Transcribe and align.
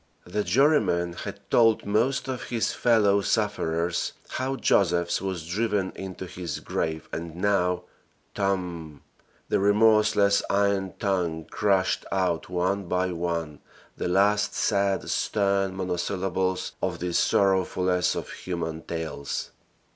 The 0.25 0.43
jurymen 0.43 1.13
had 1.13 1.41
told 1.51 1.85
most 1.85 2.27
of 2.27 2.45
his 2.45 2.73
fellow 2.73 3.21
sufferers 3.21 4.13
how 4.29 4.55
Josephs 4.55 5.21
was 5.21 5.45
driven 5.45 5.91
into 5.93 6.25
his 6.25 6.59
grave 6.59 7.07
and 7.11 7.35
now 7.35 7.83
"TOMB!" 8.33 9.01
the 9.49 9.59
remorseless 9.59 10.41
iron 10.49 10.93
tongue 10.97 11.45
crashed 11.51 12.07
out 12.11 12.49
one 12.49 12.85
by 12.85 13.11
one 13.11 13.59
the 13.95 14.07
last 14.09 14.55
sad, 14.55 15.07
stern 15.07 15.75
monosyllables 15.75 16.71
of 16.81 16.97
this 16.97 17.19
sorrowfulest 17.19 18.15
of 18.15 18.31
human 18.31 18.81
tales. 18.81 19.51